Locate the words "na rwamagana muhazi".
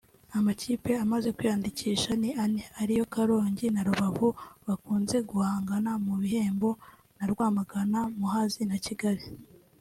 7.17-8.61